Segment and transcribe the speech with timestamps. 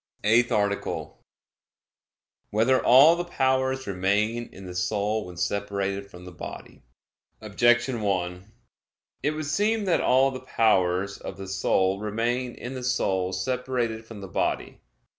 [0.31, 1.15] _______________________EIGHTH ARTICLE [I, Q.
[2.49, 2.55] 77, Art.
[2.55, 6.81] 8] Whether All the Powers Remain in the Soul When Separated from the Body?
[7.39, 8.51] Objection 1:
[9.21, 14.03] It would seem that all the powers of the soul remain in the soul separated
[14.07, 14.79] from the body.